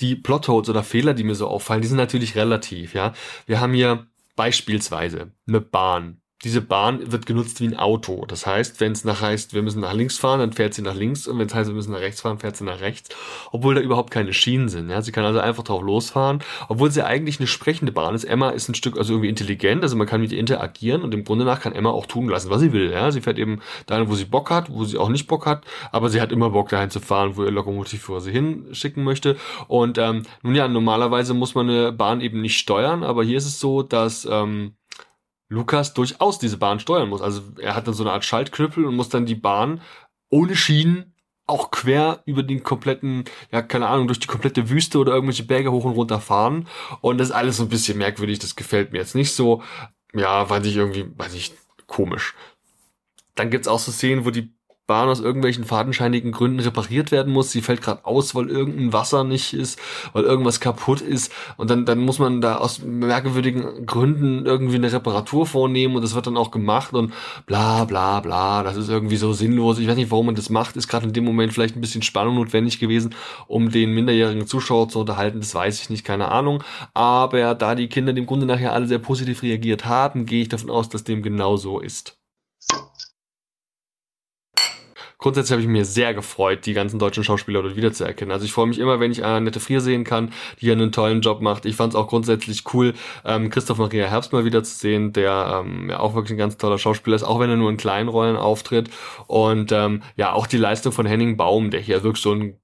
Die 0.00 0.16
Plotholes 0.16 0.68
oder 0.68 0.82
Fehler, 0.82 1.14
die 1.14 1.22
mir 1.22 1.36
so 1.36 1.46
auffallen, 1.46 1.80
die 1.80 1.88
sind 1.88 1.96
natürlich 1.96 2.34
relativ, 2.34 2.92
ja. 2.92 3.12
Wir 3.46 3.60
haben 3.60 3.72
hier 3.72 4.08
beispielsweise 4.34 5.30
eine 5.46 5.60
Bahn 5.60 6.20
diese 6.44 6.60
Bahn 6.60 7.12
wird 7.12 7.24
genutzt 7.24 7.60
wie 7.60 7.66
ein 7.66 7.76
Auto. 7.76 8.26
Das 8.26 8.46
heißt, 8.46 8.80
wenn 8.80 8.92
es 8.92 9.04
nach 9.04 9.22
heißt, 9.22 9.54
wir 9.54 9.62
müssen 9.62 9.80
nach 9.80 9.94
links 9.94 10.18
fahren, 10.18 10.40
dann 10.40 10.52
fährt 10.52 10.74
sie 10.74 10.82
nach 10.82 10.94
links 10.94 11.26
und 11.26 11.38
wenn 11.38 11.46
es 11.46 11.54
heißt, 11.54 11.68
wir 11.68 11.74
müssen 11.74 11.92
nach 11.92 12.00
rechts 12.00 12.20
fahren, 12.20 12.38
fährt 12.38 12.56
sie 12.56 12.64
nach 12.64 12.80
rechts, 12.80 13.08
obwohl 13.52 13.74
da 13.74 13.80
überhaupt 13.80 14.10
keine 14.10 14.34
Schienen 14.34 14.68
sind. 14.68 14.90
Ja, 14.90 15.00
sie 15.00 15.12
kann 15.12 15.24
also 15.24 15.40
einfach 15.40 15.62
drauf 15.62 15.82
losfahren, 15.82 16.40
obwohl 16.68 16.90
sie 16.90 17.04
eigentlich 17.04 17.40
eine 17.40 17.46
sprechende 17.46 17.90
Bahn 17.90 18.14
ist. 18.14 18.24
Emma 18.24 18.50
ist 18.50 18.68
ein 18.68 18.74
Stück 18.74 18.98
also 18.98 19.14
irgendwie 19.14 19.30
intelligent, 19.30 19.82
also 19.82 19.96
man 19.96 20.06
kann 20.06 20.20
mit 20.20 20.30
ihr 20.30 20.38
interagieren 20.38 21.02
und 21.02 21.14
im 21.14 21.24
Grunde 21.24 21.46
nach 21.46 21.60
kann 21.60 21.72
Emma 21.72 21.90
auch 21.90 22.04
tun 22.04 22.28
lassen, 22.28 22.50
was 22.50 22.60
sie 22.60 22.72
will. 22.72 22.90
Ja, 22.90 23.10
sie 23.10 23.22
fährt 23.22 23.38
eben 23.38 23.60
dahin, 23.86 24.10
wo 24.10 24.14
sie 24.14 24.26
Bock 24.26 24.50
hat, 24.50 24.70
wo 24.70 24.84
sie 24.84 24.98
auch 24.98 25.08
nicht 25.08 25.26
Bock 25.28 25.46
hat, 25.46 25.64
aber 25.90 26.10
sie 26.10 26.20
hat 26.20 26.32
immer 26.32 26.50
Bock 26.50 26.68
dahin 26.68 26.90
zu 26.90 27.00
fahren, 27.00 27.36
wo 27.36 27.44
ihr 27.44 27.50
Lokomotiv 27.50 28.08
wo 28.10 28.20
sie 28.20 28.32
hinschicken 28.32 29.04
möchte. 29.04 29.36
Und 29.68 29.96
ähm, 29.96 30.22
nun 30.42 30.54
ja, 30.54 30.68
normalerweise 30.68 31.32
muss 31.32 31.54
man 31.54 31.70
eine 31.70 31.92
Bahn 31.92 32.20
eben 32.20 32.42
nicht 32.42 32.58
steuern, 32.58 33.04
aber 33.04 33.24
hier 33.24 33.38
ist 33.38 33.46
es 33.46 33.58
so, 33.58 33.82
dass 33.82 34.28
ähm, 34.30 34.74
Lukas 35.48 35.94
durchaus 35.94 36.38
diese 36.38 36.56
Bahn 36.56 36.80
steuern 36.80 37.08
muss. 37.08 37.22
Also 37.22 37.42
er 37.60 37.74
hat 37.74 37.86
dann 37.86 37.94
so 37.94 38.02
eine 38.02 38.12
Art 38.12 38.24
Schaltknüppel 38.24 38.84
und 38.84 38.96
muss 38.96 39.08
dann 39.08 39.26
die 39.26 39.34
Bahn 39.34 39.80
ohne 40.28 40.56
Schienen 40.56 41.14
auch 41.46 41.70
quer 41.70 42.22
über 42.26 42.42
den 42.42 42.64
kompletten, 42.64 43.24
ja, 43.52 43.62
keine 43.62 43.86
Ahnung, 43.86 44.08
durch 44.08 44.18
die 44.18 44.26
komplette 44.26 44.68
Wüste 44.68 44.98
oder 44.98 45.12
irgendwelche 45.12 45.44
Berge 45.44 45.70
hoch 45.70 45.84
und 45.84 45.92
runter 45.92 46.20
fahren. 46.20 46.66
Und 47.00 47.18
das 47.18 47.28
ist 47.28 47.34
alles 47.34 47.58
so 47.58 47.64
ein 47.64 47.68
bisschen 47.68 47.98
merkwürdig, 47.98 48.40
das 48.40 48.56
gefällt 48.56 48.92
mir 48.92 48.98
jetzt 48.98 49.14
nicht 49.14 49.32
so. 49.32 49.62
Ja, 50.12 50.46
fand 50.46 50.66
ich 50.66 50.76
irgendwie, 50.76 51.06
weiß 51.16 51.34
ich, 51.34 51.54
komisch. 51.86 52.34
Dann 53.36 53.50
gibt's 53.50 53.68
auch 53.68 53.78
so 53.78 53.92
Szenen, 53.92 54.24
wo 54.24 54.30
die 54.30 54.55
Bahn 54.86 55.08
aus 55.08 55.20
irgendwelchen 55.20 55.64
fadenscheinigen 55.64 56.30
Gründen 56.30 56.60
repariert 56.60 57.10
werden 57.10 57.32
muss. 57.32 57.50
Sie 57.50 57.60
fällt 57.60 57.82
gerade 57.82 58.04
aus, 58.04 58.34
weil 58.34 58.48
irgendein 58.48 58.92
Wasser 58.92 59.24
nicht 59.24 59.52
ist, 59.52 59.80
weil 60.12 60.24
irgendwas 60.24 60.60
kaputt 60.60 61.00
ist. 61.00 61.32
Und 61.56 61.70
dann, 61.70 61.84
dann 61.84 61.98
muss 61.98 62.18
man 62.18 62.40
da 62.40 62.56
aus 62.58 62.82
merkwürdigen 62.82 63.84
Gründen 63.86 64.46
irgendwie 64.46 64.76
eine 64.76 64.92
Reparatur 64.92 65.46
vornehmen 65.46 65.96
und 65.96 66.02
das 66.02 66.14
wird 66.14 66.26
dann 66.26 66.36
auch 66.36 66.50
gemacht 66.50 66.94
und 66.94 67.12
bla 67.46 67.84
bla 67.84 68.20
bla. 68.20 68.62
Das 68.62 68.76
ist 68.76 68.88
irgendwie 68.88 69.16
so 69.16 69.32
sinnlos. 69.32 69.78
Ich 69.78 69.88
weiß 69.88 69.96
nicht, 69.96 70.10
warum 70.10 70.26
man 70.26 70.34
das 70.36 70.50
macht. 70.50 70.76
Ist 70.76 70.88
gerade 70.88 71.06
in 71.06 71.12
dem 71.12 71.24
Moment 71.24 71.52
vielleicht 71.52 71.76
ein 71.76 71.80
bisschen 71.80 72.02
Spannung 72.02 72.36
notwendig 72.36 72.78
gewesen, 72.78 73.14
um 73.48 73.70
den 73.70 73.92
minderjährigen 73.92 74.46
Zuschauer 74.46 74.88
zu 74.88 75.00
unterhalten. 75.00 75.40
Das 75.40 75.54
weiß 75.54 75.80
ich 75.80 75.90
nicht, 75.90 76.04
keine 76.04 76.28
Ahnung. 76.30 76.62
Aber 76.94 77.54
da 77.54 77.74
die 77.74 77.88
Kinder 77.88 78.12
dem 78.12 78.26
Grunde 78.26 78.46
nachher 78.46 78.72
alle 78.72 78.86
sehr 78.86 78.98
positiv 78.98 79.42
reagiert 79.42 79.84
haben, 79.84 80.26
gehe 80.26 80.42
ich 80.42 80.48
davon 80.48 80.70
aus, 80.70 80.88
dass 80.88 81.04
dem 81.04 81.22
genau 81.22 81.56
so 81.56 81.80
ist. 81.80 82.18
Grundsätzlich 85.26 85.50
habe 85.50 85.62
ich 85.62 85.66
mir 85.66 85.84
sehr 85.84 86.14
gefreut, 86.14 86.66
die 86.66 86.72
ganzen 86.72 87.00
deutschen 87.00 87.24
Schauspieler 87.24 87.60
dort 87.60 87.74
wiederzuerkennen. 87.74 88.30
Also 88.30 88.44
ich 88.44 88.52
freue 88.52 88.68
mich 88.68 88.78
immer, 88.78 89.00
wenn 89.00 89.10
ich 89.10 89.24
Annette 89.24 89.58
Frier 89.58 89.80
sehen 89.80 90.04
kann, 90.04 90.32
die 90.60 90.70
einen 90.70 90.92
tollen 90.92 91.20
Job 91.20 91.40
macht. 91.40 91.66
Ich 91.66 91.74
fand 91.74 91.94
es 91.94 91.98
auch 91.98 92.06
grundsätzlich 92.06 92.62
cool, 92.72 92.94
ähm, 93.24 93.50
Christoph 93.50 93.78
Maria 93.78 94.06
Herbst 94.06 94.32
mal 94.32 94.44
wiederzusehen, 94.44 95.12
der 95.12 95.64
ähm, 95.64 95.90
ja 95.90 95.98
auch 95.98 96.14
wirklich 96.14 96.34
ein 96.34 96.38
ganz 96.38 96.58
toller 96.58 96.78
Schauspieler 96.78 97.16
ist, 97.16 97.24
auch 97.24 97.40
wenn 97.40 97.50
er 97.50 97.56
nur 97.56 97.70
in 97.70 97.76
kleinen 97.76 98.08
Rollen 98.08 98.36
auftritt. 98.36 98.88
Und 99.26 99.72
ähm, 99.72 100.02
ja, 100.14 100.32
auch 100.32 100.46
die 100.46 100.58
Leistung 100.58 100.92
von 100.92 101.06
Henning 101.06 101.36
Baum, 101.36 101.72
der 101.72 101.80
hier 101.80 102.04
wirklich 102.04 102.22
so 102.22 102.32
ein 102.32 102.60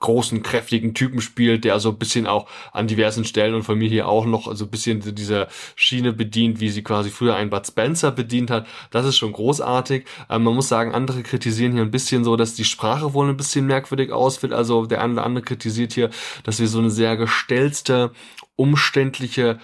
großen, 0.00 0.42
kräftigen 0.42 0.94
Typen 0.94 1.20
spielt, 1.20 1.64
der 1.64 1.80
so 1.80 1.90
ein 1.90 1.98
bisschen 1.98 2.26
auch 2.26 2.48
an 2.72 2.86
diversen 2.86 3.24
Stellen 3.24 3.54
und 3.54 3.64
von 3.64 3.78
mir 3.78 3.88
hier 3.88 4.08
auch 4.08 4.26
noch 4.26 4.54
so 4.54 4.64
ein 4.64 4.70
bisschen 4.70 5.02
diese 5.14 5.48
Schiene 5.74 6.12
bedient, 6.12 6.60
wie 6.60 6.68
sie 6.68 6.82
quasi 6.82 7.10
früher 7.10 7.34
ein 7.34 7.50
Bud 7.50 7.66
Spencer 7.66 8.12
bedient 8.12 8.50
hat. 8.50 8.66
Das 8.90 9.06
ist 9.06 9.16
schon 9.16 9.32
großartig. 9.32 10.04
Ähm, 10.30 10.44
man 10.44 10.54
muss 10.54 10.68
sagen, 10.68 10.94
andere 10.94 11.22
kritisieren 11.22 11.72
hier 11.72 11.82
ein 11.82 11.90
bisschen 11.90 12.24
so, 12.24 12.36
dass 12.36 12.54
die 12.54 12.64
Sprache 12.64 13.12
wohl 13.14 13.28
ein 13.28 13.36
bisschen 13.36 13.66
merkwürdig 13.66 14.12
ausfällt. 14.12 14.52
Also 14.52 14.86
der 14.86 15.02
eine 15.02 15.14
oder 15.14 15.26
andere 15.26 15.44
kritisiert 15.44 15.92
hier, 15.92 16.10
dass 16.44 16.60
wir 16.60 16.68
so 16.68 16.78
eine 16.78 16.90
sehr 16.90 17.16
gestellte, 17.16 18.12
umständliche 18.56 19.58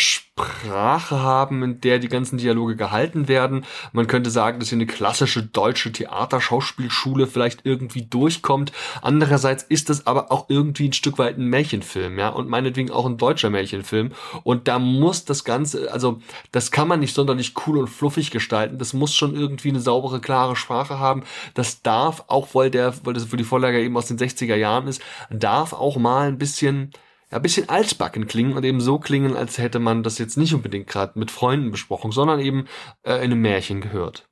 Sprache 0.00 1.22
haben, 1.22 1.62
in 1.62 1.80
der 1.80 1.98
die 1.98 2.08
ganzen 2.08 2.38
Dialoge 2.38 2.76
gehalten 2.76 3.28
werden. 3.28 3.64
Man 3.92 4.06
könnte 4.06 4.30
sagen, 4.30 4.58
dass 4.58 4.70
hier 4.70 4.76
eine 4.76 4.86
klassische 4.86 5.42
deutsche 5.42 5.92
Theaterschauspielschule 5.92 7.26
vielleicht 7.26 7.60
irgendwie 7.64 8.02
durchkommt. 8.02 8.72
Andererseits 9.02 9.62
ist 9.62 9.90
das 9.90 10.06
aber 10.06 10.32
auch 10.32 10.46
irgendwie 10.48 10.88
ein 10.88 10.92
Stück 10.92 11.18
weit 11.18 11.38
ein 11.38 11.46
Märchenfilm, 11.46 12.18
ja, 12.18 12.30
und 12.30 12.48
meinetwegen 12.48 12.90
auch 12.90 13.06
ein 13.06 13.18
deutscher 13.18 13.50
Märchenfilm. 13.50 14.12
Und 14.42 14.66
da 14.66 14.78
muss 14.78 15.24
das 15.24 15.44
Ganze, 15.44 15.92
also 15.92 16.20
das 16.52 16.70
kann 16.70 16.88
man 16.88 17.00
nicht 17.00 17.14
sonderlich 17.14 17.54
cool 17.66 17.78
und 17.78 17.88
fluffig 17.88 18.30
gestalten. 18.30 18.78
Das 18.78 18.92
muss 18.92 19.14
schon 19.14 19.34
irgendwie 19.34 19.68
eine 19.68 19.80
saubere, 19.80 20.20
klare 20.20 20.56
Sprache 20.56 20.98
haben. 20.98 21.22
Das 21.54 21.82
darf 21.82 22.24
auch, 22.26 22.54
weil 22.54 22.70
der, 22.70 22.94
weil 23.04 23.14
das 23.14 23.24
für 23.24 23.36
die 23.36 23.44
Vorlage 23.44 23.80
eben 23.82 23.96
aus 23.96 24.06
den 24.06 24.18
60er 24.18 24.56
Jahren 24.56 24.88
ist, 24.88 25.02
darf 25.30 25.72
auch 25.72 25.96
mal 25.96 26.28
ein 26.28 26.38
bisschen 26.38 26.92
ja, 27.30 27.38
bisschen 27.38 27.68
altbacken 27.68 28.26
klingen 28.26 28.54
und 28.54 28.64
eben 28.64 28.80
so 28.80 28.98
klingen, 28.98 29.36
als 29.36 29.58
hätte 29.58 29.78
man 29.78 30.02
das 30.02 30.18
jetzt 30.18 30.36
nicht 30.36 30.54
unbedingt 30.54 30.86
gerade 30.86 31.18
mit 31.18 31.30
Freunden 31.30 31.70
besprochen, 31.70 32.12
sondern 32.12 32.40
eben 32.40 32.66
äh, 33.02 33.16
in 33.16 33.32
einem 33.32 33.42
Märchen 33.42 33.80
gehört. 33.80 34.28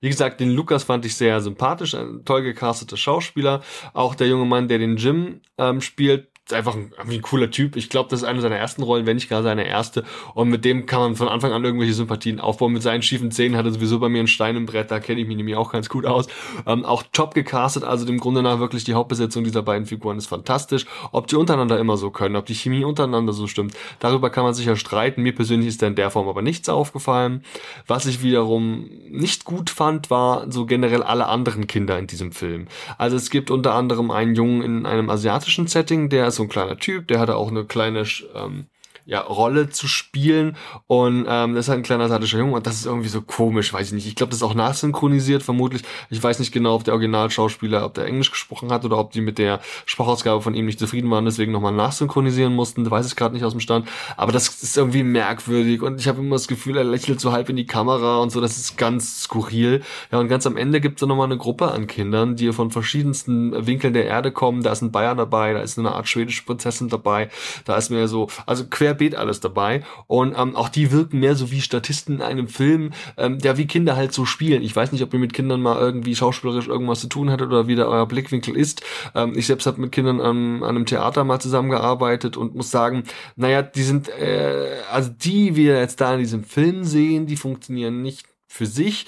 Wie 0.00 0.08
gesagt, 0.08 0.38
den 0.38 0.50
Lukas 0.50 0.84
fand 0.84 1.04
ich 1.04 1.16
sehr 1.16 1.40
sympathisch, 1.40 1.94
ein 1.94 2.24
toll 2.24 2.42
gecasteter 2.42 2.96
Schauspieler. 2.96 3.62
Auch 3.94 4.14
der 4.14 4.28
junge 4.28 4.46
Mann, 4.46 4.68
der 4.68 4.78
den 4.78 4.96
Jim 4.96 5.40
ähm, 5.58 5.80
spielt, 5.80 6.30
einfach 6.52 6.74
ein, 6.74 6.92
ein 6.98 7.22
cooler 7.22 7.50
Typ. 7.50 7.76
Ich 7.76 7.88
glaube, 7.88 8.08
das 8.10 8.22
ist 8.22 8.28
eine 8.28 8.40
seiner 8.40 8.56
ersten 8.56 8.82
Rollen, 8.82 9.06
wenn 9.06 9.16
nicht 9.16 9.28
gar 9.28 9.42
seine 9.42 9.66
erste. 9.66 10.04
Und 10.34 10.48
mit 10.48 10.64
dem 10.64 10.86
kann 10.86 11.00
man 11.00 11.16
von 11.16 11.28
Anfang 11.28 11.52
an 11.52 11.64
irgendwelche 11.64 11.94
Sympathien 11.94 12.40
aufbauen. 12.40 12.72
Mit 12.72 12.82
seinen 12.82 13.02
schiefen 13.02 13.30
Zähnen 13.30 13.56
hat 13.56 13.66
er 13.66 13.72
sowieso 13.72 13.98
bei 13.98 14.08
mir 14.08 14.18
einen 14.18 14.28
Stein 14.28 14.56
im 14.56 14.66
Brett, 14.66 14.90
da 14.90 15.00
kenne 15.00 15.20
ich 15.20 15.26
mich 15.26 15.36
nämlich 15.36 15.56
auch 15.56 15.72
ganz 15.72 15.88
gut 15.88 16.06
aus. 16.06 16.26
Ähm, 16.66 16.84
auch 16.84 17.02
top 17.12 17.34
gecastet, 17.34 17.84
also 17.84 18.04
dem 18.04 18.18
Grunde 18.18 18.42
nach 18.42 18.58
wirklich 18.58 18.84
die 18.84 18.94
Hauptbesetzung 18.94 19.44
dieser 19.44 19.62
beiden 19.62 19.86
Figuren 19.86 20.18
ist 20.18 20.26
fantastisch. 20.26 20.86
Ob 21.12 21.26
die 21.26 21.36
untereinander 21.36 21.78
immer 21.78 21.96
so 21.96 22.10
können, 22.10 22.36
ob 22.36 22.46
die 22.46 22.54
Chemie 22.54 22.84
untereinander 22.84 23.32
so 23.32 23.46
stimmt, 23.46 23.74
darüber 24.00 24.30
kann 24.30 24.44
man 24.44 24.54
sicher 24.54 24.76
streiten. 24.76 25.22
Mir 25.22 25.34
persönlich 25.34 25.68
ist 25.68 25.82
da 25.82 25.86
in 25.86 25.94
der 25.94 26.10
Form 26.10 26.28
aber 26.28 26.42
nichts 26.42 26.68
aufgefallen. 26.68 27.44
Was 27.86 28.06
ich 28.06 28.22
wiederum 28.22 28.88
nicht 29.10 29.44
gut 29.44 29.70
fand, 29.70 30.10
war 30.10 30.50
so 30.50 30.66
generell 30.66 31.02
alle 31.02 31.26
anderen 31.26 31.66
Kinder 31.66 31.98
in 31.98 32.06
diesem 32.06 32.32
Film. 32.32 32.68
Also 32.96 33.16
es 33.16 33.30
gibt 33.30 33.50
unter 33.50 33.74
anderem 33.74 34.10
einen 34.10 34.34
Jungen 34.34 34.62
in 34.62 34.86
einem 34.86 35.10
asiatischen 35.10 35.66
Setting, 35.66 36.08
der 36.08 36.26
ist 36.26 36.37
so 36.38 36.44
ein 36.44 36.48
kleiner 36.48 36.78
Typ, 36.78 37.08
der 37.08 37.20
hatte 37.20 37.36
auch 37.36 37.48
eine 37.48 37.66
kleine 37.66 38.04
ähm, 38.34 38.66
ja, 39.08 39.20
Rolle 39.22 39.70
zu 39.70 39.88
spielen. 39.88 40.54
Und 40.86 41.24
ähm, 41.26 41.54
das 41.54 41.64
ist 41.64 41.68
halt 41.70 41.80
ein 41.80 41.82
kleiner 41.82 42.04
asiatischer 42.04 42.38
Junge 42.38 42.52
und 42.52 42.66
das 42.66 42.76
ist 42.76 42.84
irgendwie 42.84 43.08
so 43.08 43.22
komisch, 43.22 43.72
weiß 43.72 43.88
ich 43.88 43.92
nicht. 43.94 44.06
Ich 44.06 44.14
glaube, 44.14 44.30
das 44.30 44.40
ist 44.40 44.42
auch 44.42 44.54
nachsynchronisiert, 44.54 45.42
vermutlich. 45.42 45.82
Ich 46.10 46.22
weiß 46.22 46.38
nicht 46.38 46.52
genau, 46.52 46.74
ob 46.74 46.84
der 46.84 46.92
Originalschauspieler, 46.92 47.86
ob 47.86 47.94
der 47.94 48.04
Englisch 48.04 48.30
gesprochen 48.30 48.70
hat 48.70 48.84
oder 48.84 48.98
ob 48.98 49.10
die 49.12 49.22
mit 49.22 49.38
der 49.38 49.60
Sprachausgabe 49.86 50.42
von 50.42 50.54
ihm 50.54 50.66
nicht 50.66 50.78
zufrieden 50.78 51.10
waren, 51.10 51.24
deswegen 51.24 51.52
nochmal 51.52 51.72
nachsynchronisieren 51.72 52.54
mussten. 52.54 52.84
Da 52.84 52.90
weiß 52.90 53.06
ich 53.06 53.16
gerade 53.16 53.34
nicht 53.34 53.44
aus 53.44 53.52
dem 53.52 53.60
Stand. 53.60 53.88
Aber 54.18 54.30
das 54.30 54.62
ist 54.62 54.76
irgendwie 54.76 55.02
merkwürdig 55.02 55.80
und 55.80 55.98
ich 55.98 56.06
habe 56.06 56.20
immer 56.20 56.36
das 56.36 56.46
Gefühl, 56.46 56.76
er 56.76 56.84
lächelt 56.84 57.18
so 57.18 57.32
halb 57.32 57.48
in 57.48 57.56
die 57.56 57.66
Kamera 57.66 58.18
und 58.18 58.28
so. 58.28 58.42
Das 58.42 58.58
ist 58.58 58.76
ganz 58.76 59.22
skurril. 59.22 59.80
Ja, 60.12 60.18
und 60.18 60.28
ganz 60.28 60.46
am 60.46 60.58
Ende 60.58 60.82
gibt 60.82 60.96
es 60.96 61.00
dann 61.00 61.08
nochmal 61.08 61.28
eine 61.28 61.38
Gruppe 61.38 61.72
an 61.72 61.86
Kindern, 61.86 62.36
die 62.36 62.52
von 62.52 62.70
verschiedensten 62.70 63.66
Winkeln 63.66 63.94
der 63.94 64.04
Erde 64.04 64.32
kommen. 64.32 64.62
Da 64.62 64.72
ist 64.72 64.82
ein 64.82 64.92
Bayern 64.92 65.16
dabei, 65.16 65.54
da 65.54 65.60
ist 65.60 65.78
eine 65.78 65.92
Art 65.92 66.08
schwedische 66.08 66.44
Prinzessin 66.44 66.90
dabei, 66.90 67.30
da 67.64 67.76
ist 67.76 67.88
mehr 67.88 68.06
so, 68.06 68.28
also 68.44 68.66
quer 68.68 68.97
querbeet 68.98 69.14
alles 69.14 69.40
dabei. 69.40 69.82
Und 70.06 70.36
ähm, 70.36 70.56
auch 70.56 70.68
die 70.68 70.90
wirken 70.90 71.20
mehr 71.20 71.34
so 71.34 71.50
wie 71.50 71.60
Statisten 71.60 72.16
in 72.16 72.22
einem 72.22 72.48
Film, 72.48 72.90
ähm, 73.16 73.38
der 73.38 73.56
wie 73.56 73.66
Kinder 73.66 73.96
halt 73.96 74.12
so 74.12 74.24
spielen. 74.24 74.62
Ich 74.62 74.74
weiß 74.74 74.92
nicht, 74.92 75.02
ob 75.02 75.12
ihr 75.12 75.20
mit 75.20 75.32
Kindern 75.32 75.62
mal 75.62 75.78
irgendwie 75.78 76.14
schauspielerisch 76.14 76.68
irgendwas 76.68 77.00
zu 77.00 77.08
tun 77.08 77.30
hattet 77.30 77.48
oder 77.48 77.66
wie 77.68 77.76
da 77.76 77.86
euer 77.86 78.06
Blickwinkel 78.06 78.56
ist. 78.56 78.82
Ähm, 79.14 79.32
ich 79.36 79.46
selbst 79.46 79.66
habe 79.66 79.80
mit 79.80 79.92
Kindern 79.92 80.20
an, 80.20 80.62
an 80.62 80.70
einem 80.70 80.86
Theater 80.86 81.24
mal 81.24 81.40
zusammengearbeitet 81.40 82.36
und 82.36 82.54
muss 82.54 82.70
sagen, 82.70 83.04
naja, 83.36 83.62
die 83.62 83.82
sind, 83.82 84.08
äh, 84.08 84.78
also 84.90 85.10
die 85.10 85.56
wir 85.56 85.78
jetzt 85.78 86.00
da 86.00 86.14
in 86.14 86.20
diesem 86.20 86.44
Film 86.44 86.84
sehen, 86.84 87.26
die 87.26 87.36
funktionieren 87.36 88.02
nicht 88.02 88.26
für 88.46 88.66
sich 88.66 89.06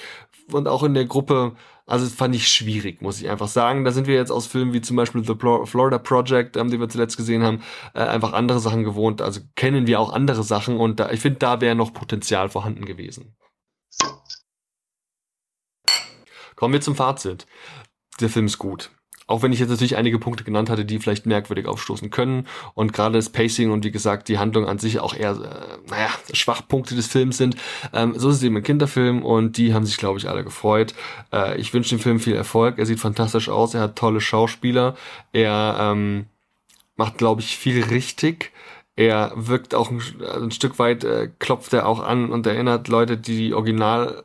und 0.53 0.69
auch 0.69 0.83
in 0.83 0.95
der 0.95 1.07
Gruppe 1.07 1.53
also 1.91 2.05
das 2.05 2.15
fand 2.15 2.35
ich 2.37 2.47
schwierig, 2.49 3.03
muss 3.03 3.21
ich 3.21 3.29
einfach 3.29 3.49
sagen. 3.49 3.85
Da 3.85 3.91
sind 3.91 4.07
wir 4.07 4.15
jetzt 4.15 4.31
aus 4.31 4.47
Filmen 4.47 4.73
wie 4.73 4.81
zum 4.81 4.97
Beispiel 4.97 5.25
The 5.25 5.35
Florida 5.35 5.99
Project, 5.99 6.57
ähm, 6.57 6.71
den 6.71 6.81
wir 6.81 6.89
zuletzt 6.89 7.17
gesehen 7.17 7.43
haben, 7.43 7.63
äh, 7.95 8.01
einfach 8.01 8.33
andere 8.33 8.61
Sachen 8.61 8.85
gewohnt. 8.85 9.21
Also 9.21 9.41
kennen 9.57 9.87
wir 9.89 9.99
auch 9.99 10.13
andere 10.13 10.45
Sachen 10.45 10.77
und 10.77 11.01
da, 11.01 11.11
ich 11.11 11.21
finde, 11.21 11.41
da 11.41 11.61
wäre 11.61 11.75
noch 11.75 11.93
Potenzial 11.93 12.49
vorhanden 12.49 12.85
gewesen. 12.85 13.37
Kommen 16.55 16.75
wir 16.75 16.81
zum 16.81 16.95
Fazit. 16.95 17.47
Der 18.21 18.29
Film 18.29 18.47
ist 18.47 18.59
gut. 18.59 18.91
Auch 19.31 19.43
wenn 19.43 19.53
ich 19.53 19.61
jetzt 19.61 19.69
natürlich 19.69 19.97
einige 19.97 20.19
Punkte 20.19 20.43
genannt 20.43 20.71
hatte, 20.71 20.85
die 20.85 20.99
vielleicht 20.99 21.25
merkwürdig 21.25 21.69
aufstoßen 21.69 22.11
können. 22.11 22.49
Und 22.75 22.93
gerade 22.93 23.17
das 23.17 23.29
Pacing 23.29 23.71
und 23.71 23.85
wie 23.85 23.93
gesagt 23.93 24.27
die 24.27 24.39
Handlung 24.39 24.67
an 24.67 24.81
sich 24.81 24.99
auch 24.99 25.15
eher, 25.15 25.31
äh, 25.31 25.89
naja, 25.89 26.09
Schwachpunkte 26.33 26.97
des 26.97 27.07
Films 27.07 27.37
sind. 27.37 27.55
Ähm, 27.93 28.15
so 28.17 28.31
ist 28.31 28.37
es 28.37 28.43
eben 28.43 28.57
ein 28.57 28.65
Kinderfilm 28.65 29.23
und 29.23 29.57
die 29.57 29.73
haben 29.73 29.87
sich, 29.87 29.99
glaube 29.99 30.19
ich, 30.19 30.29
alle 30.29 30.43
gefreut. 30.43 30.95
Äh, 31.33 31.61
ich 31.61 31.73
wünsche 31.73 31.91
dem 31.91 32.01
Film 32.01 32.19
viel 32.19 32.35
Erfolg. 32.35 32.81
Er 32.81 32.87
sieht 32.87 32.99
fantastisch 32.99 33.49
aus, 33.49 33.73
er 33.75 33.83
hat 33.83 33.95
tolle 33.95 34.21
Schauspieler. 34.21 34.97
Er 35.33 35.77
ähm, 35.79 36.27
macht, 36.97 37.17
glaube 37.17 37.41
ich, 37.41 37.57
viel 37.57 37.85
richtig. 37.85 38.51
Er 38.97 39.33
wirkt 39.37 39.77
auch 39.77 39.93
ein, 39.93 40.03
ein 40.43 40.51
Stück 40.51 40.81
weit, 40.81 41.05
äh, 41.05 41.31
klopft 41.39 41.73
er 41.73 41.87
auch 41.87 42.01
an 42.01 42.33
und 42.33 42.49
erinnert 42.49 42.89
Leute, 42.89 43.17
die 43.17 43.37
die 43.37 43.55
Original 43.55 44.25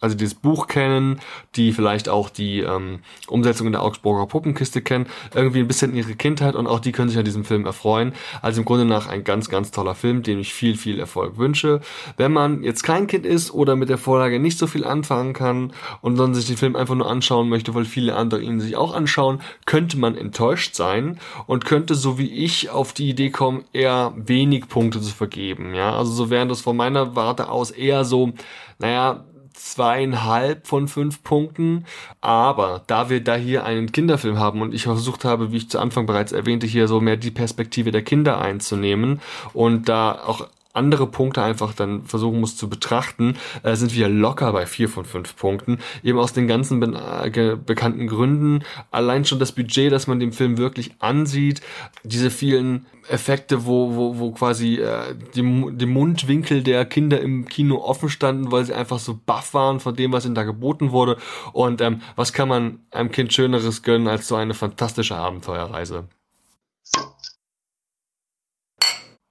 also 0.00 0.16
dieses 0.16 0.34
Buch 0.34 0.66
kennen, 0.66 1.20
die 1.56 1.72
vielleicht 1.72 2.08
auch 2.08 2.30
die 2.30 2.60
ähm, 2.60 3.00
Umsetzung 3.28 3.66
in 3.66 3.72
der 3.72 3.82
Augsburger 3.82 4.26
Puppenkiste 4.26 4.80
kennen, 4.80 5.06
irgendwie 5.34 5.60
ein 5.60 5.68
bisschen 5.68 5.94
ihre 5.94 6.14
Kindheit 6.14 6.54
und 6.54 6.66
auch 6.66 6.80
die 6.80 6.92
können 6.92 7.10
sich 7.10 7.18
an 7.18 7.24
diesem 7.24 7.44
Film 7.44 7.66
erfreuen. 7.66 8.14
Also 8.40 8.60
im 8.60 8.64
Grunde 8.64 8.86
nach 8.86 9.08
ein 9.08 9.24
ganz, 9.24 9.48
ganz 9.50 9.70
toller 9.70 9.94
Film, 9.94 10.22
dem 10.22 10.38
ich 10.38 10.54
viel, 10.54 10.76
viel 10.76 10.98
Erfolg 10.98 11.36
wünsche. 11.36 11.80
Wenn 12.16 12.32
man 12.32 12.62
jetzt 12.62 12.82
kein 12.82 13.06
Kind 13.06 13.26
ist 13.26 13.52
oder 13.52 13.76
mit 13.76 13.90
der 13.90 13.98
Vorlage 13.98 14.40
nicht 14.40 14.58
so 14.58 14.66
viel 14.66 14.84
anfangen 14.84 15.34
kann 15.34 15.72
und 16.00 16.18
dann 16.18 16.34
sich 16.34 16.46
den 16.46 16.56
Film 16.56 16.76
einfach 16.76 16.94
nur 16.94 17.10
anschauen 17.10 17.48
möchte, 17.48 17.74
weil 17.74 17.84
viele 17.84 18.16
andere 18.16 18.40
ihn 18.40 18.60
sich 18.60 18.76
auch 18.76 18.94
anschauen, 18.94 19.40
könnte 19.66 19.98
man 19.98 20.16
enttäuscht 20.16 20.74
sein 20.74 21.18
und 21.46 21.66
könnte 21.66 21.94
so 21.94 22.18
wie 22.18 22.30
ich 22.30 22.70
auf 22.70 22.94
die 22.94 23.10
Idee 23.10 23.30
kommen, 23.30 23.64
eher 23.72 24.14
wenig 24.16 24.68
Punkte 24.68 25.00
zu 25.00 25.12
vergeben. 25.12 25.74
Ja, 25.74 25.94
also 25.96 26.12
so 26.12 26.30
wären 26.30 26.48
das 26.48 26.62
von 26.62 26.76
meiner 26.76 27.16
Warte 27.16 27.50
aus 27.50 27.70
eher 27.70 28.04
so, 28.04 28.32
naja, 28.78 29.24
zweieinhalb 29.64 30.66
von 30.66 30.88
fünf 30.88 31.22
Punkten. 31.22 31.84
Aber 32.20 32.82
da 32.86 33.10
wir 33.10 33.22
da 33.22 33.36
hier 33.36 33.64
einen 33.64 33.92
Kinderfilm 33.92 34.38
haben 34.38 34.62
und 34.62 34.74
ich 34.74 34.84
versucht 34.84 35.24
habe, 35.24 35.52
wie 35.52 35.58
ich 35.58 35.70
zu 35.70 35.78
Anfang 35.78 36.06
bereits 36.06 36.32
erwähnte, 36.32 36.66
hier 36.66 36.88
so 36.88 37.00
mehr 37.00 37.16
die 37.16 37.30
Perspektive 37.30 37.90
der 37.90 38.02
Kinder 38.02 38.40
einzunehmen 38.40 39.20
und 39.52 39.88
da 39.88 40.12
auch 40.12 40.48
andere 40.72 41.06
Punkte 41.06 41.42
einfach 41.42 41.74
dann 41.74 42.04
versuchen 42.04 42.40
muss 42.40 42.56
zu 42.56 42.68
betrachten, 42.68 43.36
äh, 43.62 43.74
sind 43.74 43.94
wir 43.94 44.08
locker 44.08 44.52
bei 44.52 44.66
vier 44.66 44.88
von 44.88 45.04
fünf 45.04 45.36
Punkten. 45.36 45.78
Eben 46.02 46.18
aus 46.18 46.32
den 46.32 46.46
ganzen 46.46 46.80
be 46.80 46.86
äh, 46.90 47.56
bekannten 47.56 48.06
Gründen. 48.06 48.64
Allein 48.90 49.24
schon 49.24 49.38
das 49.38 49.52
Budget, 49.52 49.92
das 49.92 50.06
man 50.06 50.20
dem 50.20 50.32
Film 50.32 50.58
wirklich 50.58 50.92
ansieht, 51.00 51.60
diese 52.04 52.30
vielen 52.30 52.86
Effekte, 53.08 53.66
wo, 53.66 53.94
wo, 53.96 54.18
wo 54.18 54.30
quasi 54.30 54.76
äh, 54.76 55.14
die, 55.34 55.42
die 55.72 55.86
Mundwinkel 55.86 56.62
der 56.62 56.84
Kinder 56.84 57.20
im 57.20 57.46
Kino 57.46 57.78
offen 57.78 58.08
standen, 58.08 58.52
weil 58.52 58.64
sie 58.64 58.74
einfach 58.74 58.98
so 58.98 59.18
baff 59.26 59.54
waren 59.54 59.80
von 59.80 59.96
dem, 59.96 60.12
was 60.12 60.24
ihnen 60.24 60.34
da 60.34 60.44
geboten 60.44 60.92
wurde. 60.92 61.16
Und 61.52 61.80
ähm, 61.80 62.02
was 62.14 62.32
kann 62.32 62.48
man 62.48 62.80
einem 62.90 63.10
Kind 63.10 63.32
Schöneres 63.32 63.82
gönnen 63.82 64.06
als 64.06 64.28
so 64.28 64.36
eine 64.36 64.54
fantastische 64.54 65.16
Abenteuerreise? 65.16 66.04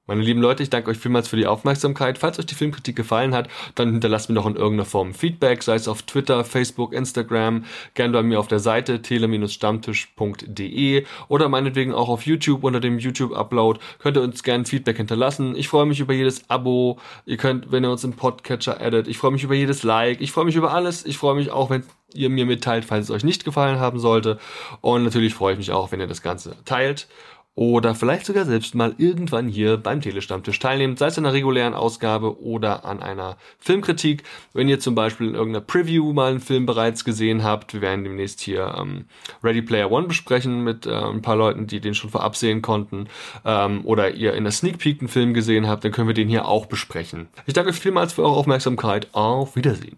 Meine 0.09 0.23
lieben 0.23 0.41
Leute, 0.41 0.63
ich 0.63 0.71
danke 0.71 0.89
euch 0.89 0.97
vielmals 0.97 1.27
für 1.27 1.35
die 1.35 1.45
Aufmerksamkeit. 1.45 2.17
Falls 2.17 2.39
euch 2.39 2.47
die 2.47 2.55
Filmkritik 2.55 2.95
gefallen 2.95 3.35
hat, 3.35 3.47
dann 3.75 3.91
hinterlasst 3.91 4.27
mir 4.27 4.33
doch 4.33 4.47
in 4.47 4.55
irgendeiner 4.55 4.85
Form 4.85 5.13
Feedback, 5.13 5.61
sei 5.61 5.75
es 5.75 5.87
auf 5.87 6.01
Twitter, 6.01 6.43
Facebook, 6.43 6.93
Instagram, 6.93 7.65
gerne 7.93 8.13
bei 8.13 8.23
mir 8.23 8.39
auf 8.39 8.47
der 8.47 8.57
Seite 8.57 9.03
tele-stammtisch.de 9.03 11.05
oder 11.27 11.47
meinetwegen 11.47 11.93
auch 11.93 12.09
auf 12.09 12.25
YouTube 12.25 12.63
unter 12.63 12.79
dem 12.79 12.97
YouTube-Upload. 12.97 13.79
Könnt 13.99 14.17
ihr 14.17 14.23
uns 14.23 14.41
gerne 14.41 14.65
Feedback 14.65 14.97
hinterlassen. 14.97 15.55
Ich 15.55 15.67
freue 15.67 15.85
mich 15.85 15.99
über 15.99 16.15
jedes 16.15 16.49
Abo. 16.49 16.97
Ihr 17.27 17.37
könnt, 17.37 17.71
wenn 17.71 17.85
ihr 17.85 17.91
uns 17.91 18.03
im 18.03 18.13
Podcatcher 18.13 18.81
addet. 18.81 19.07
Ich 19.07 19.19
freue 19.19 19.29
mich 19.29 19.43
über 19.43 19.53
jedes 19.53 19.83
Like. 19.83 20.21
Ich 20.21 20.31
freue 20.31 20.45
mich 20.45 20.55
über 20.55 20.73
alles. 20.73 21.05
Ich 21.05 21.19
freue 21.19 21.35
mich 21.35 21.51
auch, 21.51 21.69
wenn 21.69 21.83
ihr 22.15 22.31
mir 22.31 22.47
mitteilt, 22.47 22.83
falls 22.83 23.05
es 23.05 23.11
euch 23.11 23.23
nicht 23.23 23.45
gefallen 23.45 23.79
haben 23.79 23.99
sollte. 23.99 24.39
Und 24.81 25.03
natürlich 25.03 25.35
freue 25.35 25.53
ich 25.53 25.59
mich 25.59 25.71
auch, 25.71 25.91
wenn 25.91 25.99
ihr 25.99 26.07
das 26.07 26.23
Ganze 26.23 26.55
teilt 26.65 27.07
oder 27.55 27.93
vielleicht 27.93 28.25
sogar 28.25 28.45
selbst 28.45 28.73
mal 28.75 28.95
irgendwann 28.97 29.47
hier 29.47 29.77
beim 29.77 30.01
Telestammtisch 30.01 30.59
teilnehmen, 30.59 30.95
sei 30.95 31.07
es 31.07 31.17
in 31.17 31.25
einer 31.25 31.33
regulären 31.33 31.73
Ausgabe 31.73 32.41
oder 32.41 32.85
an 32.85 33.01
einer 33.01 33.37
Filmkritik. 33.59 34.23
Wenn 34.53 34.69
ihr 34.69 34.79
zum 34.79 34.95
Beispiel 34.95 35.27
in 35.27 35.35
irgendeiner 35.35 35.65
Preview 35.65 36.13
mal 36.13 36.31
einen 36.31 36.39
Film 36.39 36.65
bereits 36.65 37.03
gesehen 37.03 37.43
habt, 37.43 37.73
wir 37.73 37.81
werden 37.81 38.03
demnächst 38.03 38.39
hier 38.39 38.75
ähm, 38.79 39.05
Ready 39.43 39.61
Player 39.61 39.91
One 39.91 40.07
besprechen 40.07 40.63
mit 40.63 40.85
äh, 40.85 40.93
ein 40.93 41.21
paar 41.21 41.35
Leuten, 41.35 41.67
die 41.67 41.81
den 41.81 41.95
schon 41.95 42.09
vorab 42.09 42.35
sehen 42.35 42.61
konnten, 42.61 43.07
ähm, 43.43 43.81
oder 43.83 44.11
ihr 44.11 44.33
in 44.33 44.43
der 44.43 44.53
Sneak 44.53 44.77
Peek 44.77 45.01
einen 45.01 45.09
Film 45.09 45.33
gesehen 45.33 45.67
habt, 45.67 45.83
dann 45.83 45.91
können 45.91 46.07
wir 46.07 46.15
den 46.15 46.29
hier 46.29 46.45
auch 46.45 46.65
besprechen. 46.65 47.27
Ich 47.45 47.53
danke 47.53 47.71
euch 47.71 47.79
vielmals 47.79 48.13
für 48.13 48.23
eure 48.23 48.35
Aufmerksamkeit. 48.35 49.07
Auf 49.11 49.55
Wiedersehen. 49.55 49.97